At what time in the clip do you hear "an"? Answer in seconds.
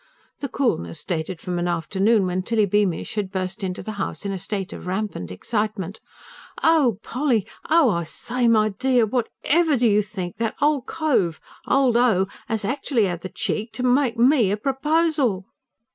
1.59-1.67